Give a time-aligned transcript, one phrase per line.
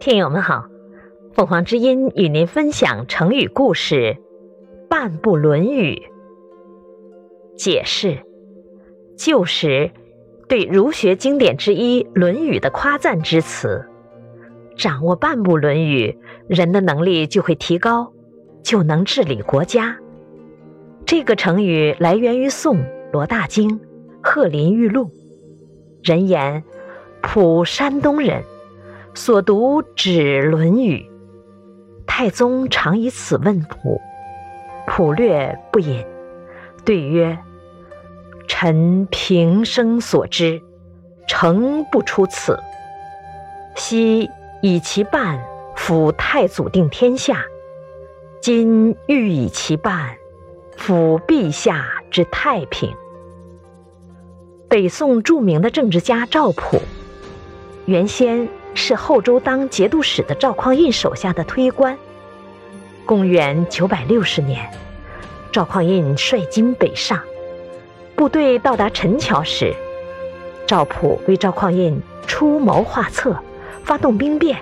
[0.00, 0.64] 听友们好，
[1.34, 4.16] 凤凰之音与您分享成语故事
[4.88, 6.04] “半部论语”。
[7.54, 8.16] 解释：
[9.18, 9.90] 旧时
[10.48, 13.84] 对儒学经典之一《论语》的夸赞之词。
[14.74, 18.10] 掌握半部《论语》，人的能力就会提高，
[18.64, 19.98] 就能治理国家。
[21.04, 23.78] 这个成语来源于宋罗大经
[24.22, 25.04] 《鹤林玉录》，
[26.02, 26.64] 人言
[27.20, 28.42] 普山东人。
[29.12, 30.98] 所读指《论语》，
[32.06, 34.00] 太宗常以此问普，
[34.86, 36.04] 普略不隐，
[36.84, 37.36] 对曰
[38.46, 40.62] ：“臣平生所知，
[41.28, 42.58] 诚不出此。
[43.74, 44.30] 昔
[44.62, 45.42] 以其半
[45.74, 47.44] 辅太祖定天下，
[48.40, 50.16] 今欲以其半
[50.76, 52.94] 辅陛下之太平。”
[54.70, 56.80] 北宋著名的政治家赵普，
[57.86, 58.48] 原先。
[58.74, 61.96] 是后周当节度使的赵匡胤手下的推官。
[63.04, 64.70] 公元九百六十年，
[65.50, 67.20] 赵匡胤率军北上，
[68.14, 69.74] 部队到达陈桥时，
[70.66, 73.36] 赵普为赵匡胤出谋划策，
[73.82, 74.58] 发动兵变。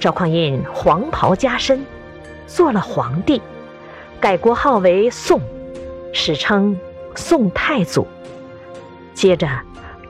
[0.00, 1.86] 赵匡胤黄袍加身，
[2.48, 3.40] 做了皇帝，
[4.18, 5.40] 改国号为宋，
[6.12, 6.76] 史称
[7.14, 8.06] 宋太祖。
[9.14, 9.48] 接着，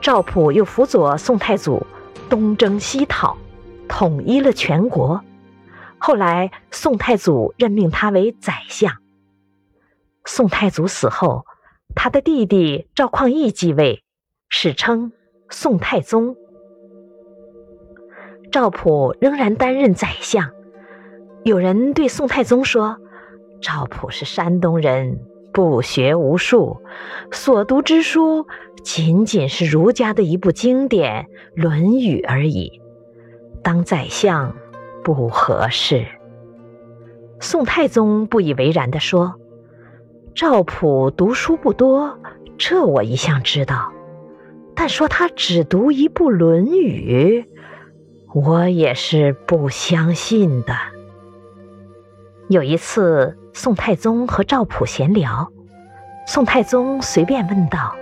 [0.01, 1.85] 赵普又辅佐宋太祖。
[2.29, 3.37] 东征西讨，
[3.87, 5.23] 统一了全国。
[5.97, 8.97] 后来，宋太祖任命他为宰相。
[10.25, 11.45] 宋太祖死后，
[11.95, 14.03] 他的弟弟赵匡胤继位，
[14.49, 15.11] 史称
[15.49, 16.35] 宋太宗。
[18.51, 20.51] 赵普仍然担任宰相。
[21.43, 22.97] 有人对宋太宗说
[23.61, 25.19] ：“赵普是山东人，
[25.53, 26.81] 不学无术，
[27.31, 28.45] 所读之书。”
[28.83, 31.23] 仅仅是儒家的一部经典
[31.55, 32.81] 《论语》而已，
[33.63, 34.53] 当宰相
[35.05, 36.05] 不合适。
[37.39, 39.35] 宋太宗不以为然地说
[40.35, 42.19] ：“赵普读书不多，
[42.57, 43.93] 这我一向知道，
[44.75, 47.45] 但说他只读一部《论语》，
[48.41, 50.75] 我也是不相信的。”
[52.49, 55.49] 有一次，宋太宗和赵普闲聊，
[56.27, 57.95] 宋太宗随便问道。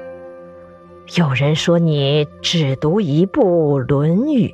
[1.16, 4.48] 有人说你只读一部《论语》，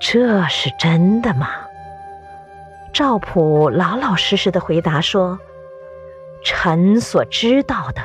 [0.00, 1.48] 这是真的吗？
[2.92, 5.38] 赵普老老实实的回答说
[6.44, 8.02] ：“臣所知道的，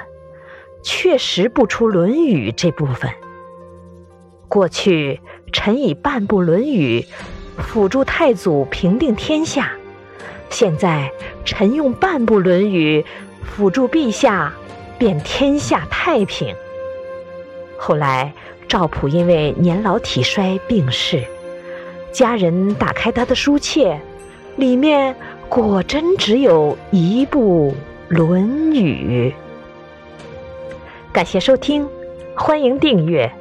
[0.83, 3.11] 确实不出《论语》这部分。
[4.47, 5.21] 过去
[5.53, 7.05] 臣以半部《论语》
[7.61, 9.71] 辅助太祖平定天下，
[10.51, 11.09] 现在
[11.43, 13.01] 臣用半部《论语》
[13.43, 14.53] 辅助陛下，
[14.99, 16.53] 便天下太平。”
[17.79, 18.31] 后来，
[18.67, 21.23] 赵普因为年老体衰病逝，
[22.11, 23.97] 家人打开他的书册，
[24.57, 25.15] 里面
[25.49, 27.73] 果真只有一部
[28.15, 29.33] 《论语》。
[31.13, 31.87] 感谢收听，
[32.35, 33.31] 欢迎订阅。